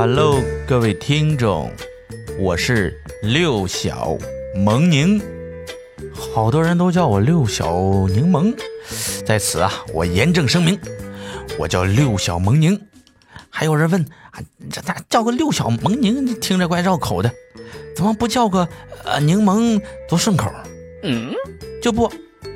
[0.00, 1.70] Hello，各位听众，
[2.38, 4.16] 我是六小
[4.54, 5.20] 萌宁，
[6.14, 7.66] 好多人都叫我六小
[8.08, 8.56] 柠檬，
[9.26, 10.80] 在此啊，我严正声明，
[11.58, 12.80] 我叫六小萌宁。
[13.50, 14.00] 还有人问
[14.30, 14.40] 啊，
[14.70, 17.30] 这咋叫个六小萌宁，听着怪绕口的，
[17.94, 18.66] 怎么不叫个
[19.04, 20.50] 呃柠檬多顺口？
[21.02, 21.30] 嗯，
[21.82, 22.10] 就不，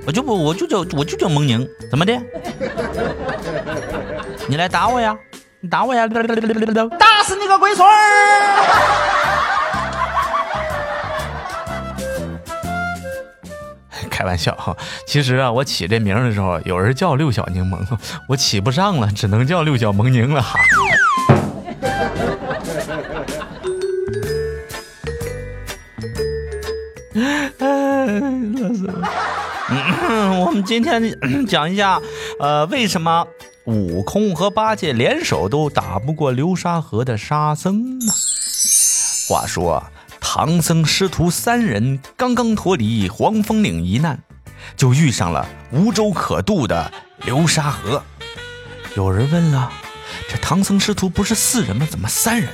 [0.07, 2.19] 我就不，我就叫我就叫萌宁，怎么的？
[4.49, 5.15] 你来打我呀！
[5.61, 6.07] 你打我呀！
[6.07, 7.95] 打死你个龟孙儿！
[14.11, 17.79] 开玩笑哈，其实啊，我起这名的时候，有人叫六小柠檬，
[18.29, 20.61] 我起不上了，只能叫六小萌宁了哈。
[30.07, 31.03] 嗯，我们今天
[31.47, 31.99] 讲一下，
[32.39, 33.27] 呃，为什么
[33.67, 38.13] 悟空和八戒联手都打不过流沙河的沙僧呢？
[39.27, 39.83] 话说，
[40.21, 44.23] 唐僧师徒三人刚刚脱离黄风岭一难，
[44.77, 46.93] 就遇上了无舟可渡的
[47.25, 48.03] 流沙河。
[48.97, 49.73] 有人问了，
[50.29, 51.89] 这唐僧师徒不是四人吗？
[51.91, 52.51] 怎么三人？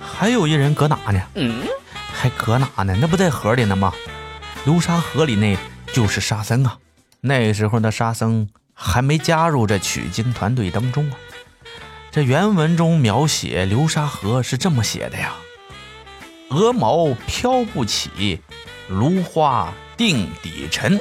[0.00, 1.20] 还有一人搁哪呢？
[1.34, 1.62] 嗯，
[2.10, 2.96] 还搁哪呢？
[2.98, 3.92] 那不在河里呢吗？
[4.64, 5.54] 流沙河里那
[5.92, 6.78] 就是沙僧啊。
[7.20, 8.48] 那时候的沙僧
[8.80, 11.18] 还没加入这取经团队当中啊。
[12.12, 15.34] 这原文中描写流沙河是这么写的呀
[16.50, 18.40] ：“鹅毛飘不起，
[18.88, 20.98] 芦花定底沉。”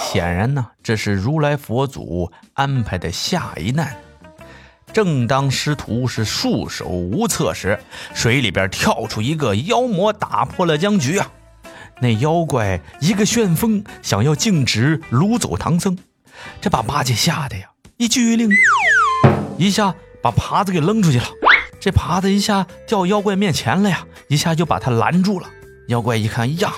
[0.00, 3.96] 显然呢，这是如来佛祖安排的下一难。
[4.92, 7.78] 正当师徒是束手无策时，
[8.14, 11.30] 水里边跳出一个妖魔，打破了僵局啊！
[12.00, 15.96] 那妖怪一个旋风，想要径直掳走唐僧，
[16.60, 18.50] 这把八戒吓得呀，一句令，
[19.58, 21.24] 一下把耙子给扔出去了。
[21.80, 25.48] 这耙子一下掉妖怪面前了呀，一下就把他拦住了。
[25.88, 26.72] 妖怪一看，呀！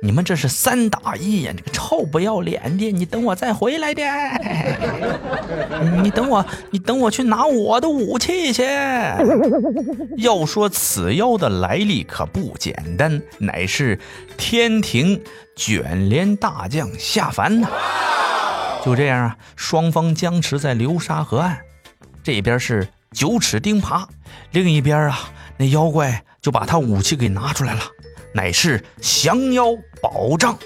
[0.00, 1.52] 你们这是三打一呀！
[1.56, 2.92] 这个臭不要脸的！
[2.92, 4.02] 你等我再回来的，
[6.00, 8.62] 你等我，你等我去拿我的武器去。
[10.18, 13.98] 要说此妖的来历可不简单，乃是
[14.36, 15.20] 天庭
[15.56, 17.68] 卷帘大将下凡呐。
[18.84, 21.56] 就这样啊，双方僵持在流沙河岸，
[22.22, 24.06] 这边是九齿钉耙，
[24.50, 25.18] 另一边啊，
[25.56, 27.80] 那妖怪就把他武器给拿出来了。
[28.34, 29.68] 乃是降妖
[30.02, 30.58] 宝杖，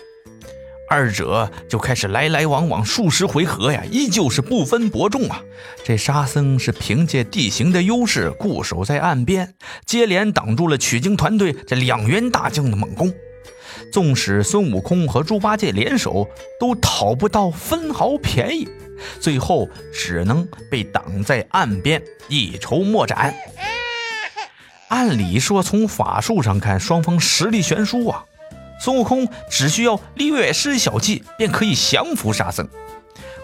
[0.91, 5.41] 二者就开始来来往往数十回合呀，依旧是不分伯仲啊。
[5.85, 9.55] 这沙僧是凭借地形的优势固守在岸边，
[9.87, 13.15] 接连挡住了取经团队这两员大将的猛攻。
[13.93, 18.69] 纵使孙悟空和猪八戒联手，都讨不到分毫便宜，
[19.21, 23.35] 最后只能被挡在岸边，一筹莫展。
[24.89, 28.25] 按理说，从法术上看，双方实力悬殊啊。
[28.81, 32.67] 孙悟空只需要略施小计，便可以降服沙僧。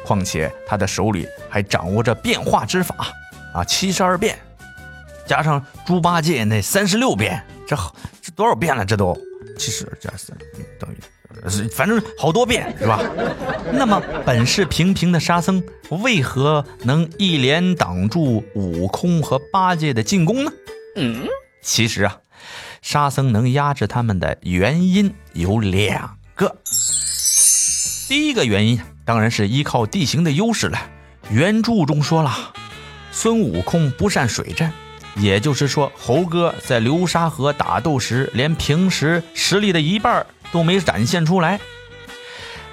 [0.04, 2.94] 况且他的手里还掌握着变化之法
[3.52, 4.38] 啊，七十二变，
[5.26, 7.76] 加上猪八戒那三十六变，这
[8.22, 8.84] 这多少变了？
[8.84, 9.16] 这都
[9.58, 10.36] 七十加三
[10.78, 13.00] 等于，反正好多遍是吧？
[13.72, 20.52] 那么本事平平的沙僧，为何能一连挡住悟空和八戒的进攻呢？
[20.96, 21.26] 嗯，
[21.62, 22.18] 其实啊，
[22.82, 26.56] 沙僧能压制他们的原因有两个。
[28.06, 30.78] 第一个原因当然是依靠地形的优势了。
[31.30, 32.52] 原著中说了，
[33.10, 34.72] 孙悟空不善水战，
[35.16, 41.60] 也就是说，猴哥在流沙河打斗时，连平时实力的一半都没展现出来。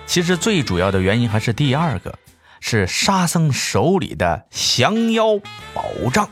[0.07, 2.17] 其实最主要的原因还是第二个，
[2.59, 5.37] 是沙僧手里的降妖
[5.73, 6.27] 宝杖。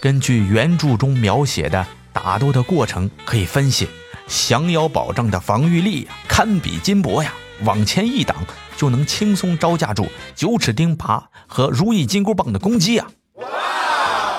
[0.00, 3.88] 根据原著中描写的打斗的过程，可以分析，
[4.26, 8.36] 降妖宝杖的防御力堪比金箔呀，往前一挡
[8.76, 13.06] 就能轻松招架住九齿钉耙和如意金箍棒的攻击呀！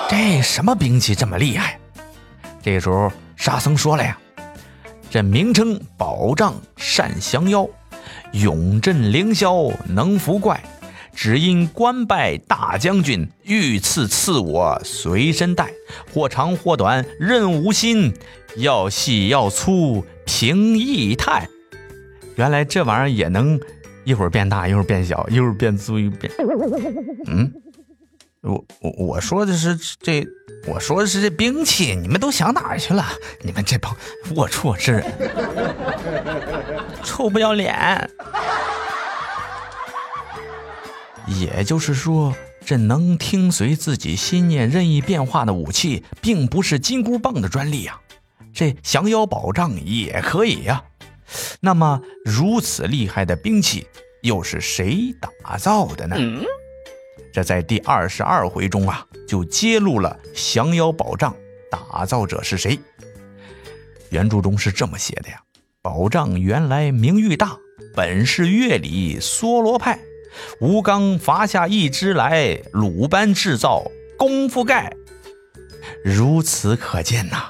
[0.08, 1.78] 这什么兵器这么厉害？
[2.62, 4.18] 这时候沙僧说了呀
[5.10, 7.68] ：“这名称宝杖善降妖，
[8.32, 10.62] 永镇凌霄能伏怪。”
[11.16, 15.70] 只因官拜大将军，御赐赐我随身带，
[16.12, 18.12] 或长或短任无心，
[18.56, 21.48] 要细要粗凭意态。
[22.34, 23.60] 原来这玩意儿也能
[24.02, 26.32] 一会儿变大，一会儿变小，一会儿变粗，一会变……
[27.28, 27.52] 嗯，
[28.44, 30.26] 我我我说的是这，
[30.66, 33.02] 我说的是这兵器，你们都想哪儿去了？
[33.40, 33.96] 你们这帮
[34.34, 35.04] 龌龊之人，
[37.02, 38.10] 臭不要脸！
[41.26, 42.34] 也就是说，
[42.66, 47.98] 这能听随自己心念、任意变化的武器，并不是金箍棒的专利呀，
[48.52, 50.84] 这降妖宝杖也可以呀。
[51.60, 53.86] 那么，如此厉害的兵器，
[54.20, 56.14] 又是谁打造的呢？
[57.34, 61.34] 这在第二十二回中啊，就揭露了降妖宝杖
[61.68, 62.78] 打造者是谁。
[64.10, 65.42] 原著中是这么写的呀：
[65.82, 67.58] 宝杖原来名誉大，
[67.92, 69.98] 本是乐里梭罗派。
[70.60, 73.82] 吴刚伐下一支来，鲁班制造
[74.16, 74.94] 功夫盖。
[76.04, 77.48] 如此可见呐，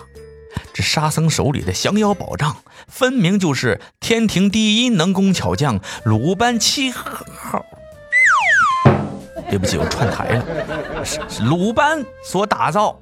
[0.73, 2.57] 这沙僧手里的降妖宝杖，
[2.89, 7.67] 分明就是天庭第一能工巧匠鲁班七号。
[9.55, 10.45] 对不起，我串台了，
[11.45, 12.99] 鲁班所打造，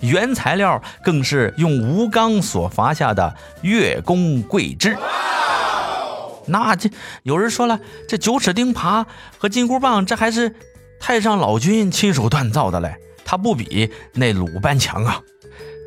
[0.00, 4.94] 原材料更是用吴刚所伐下的月宫桂枝。
[6.44, 6.90] 那这
[7.22, 9.06] 有人说了，这九齿钉耙
[9.38, 10.54] 和金箍棒，这还是
[11.00, 12.94] 太上老君亲手锻造的嘞，
[13.24, 15.22] 他不比那鲁班强啊。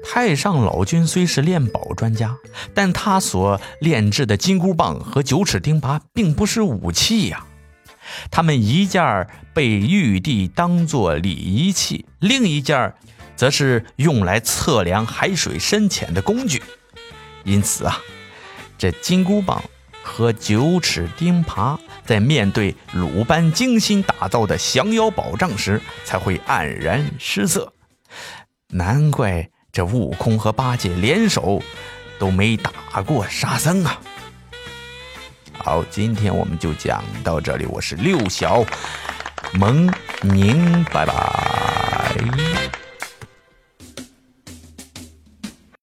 [0.03, 2.35] 太上老君虽是炼宝专家，
[2.73, 7.45] 但他所炼制的金箍棒和九齿钉耙并不是武器呀，
[8.29, 12.93] 他们一件被玉帝当作礼仪器，另一件
[13.35, 16.61] 则是用来测量海水深浅的工具。
[17.43, 17.99] 因此啊，
[18.77, 19.63] 这金箍棒。
[20.01, 27.71] 和九齿钉耙在面对鲁班精心打造的降妖宝杖时，才会黯然失色。
[28.69, 31.61] 难怪这悟空和八戒联手
[32.17, 32.71] 都没打
[33.05, 34.01] 过沙僧啊！
[35.61, 37.65] 好，今天我们就讲到这里。
[37.65, 38.63] 我是六小
[39.53, 39.91] 萌
[40.21, 42.78] 宁，拜拜。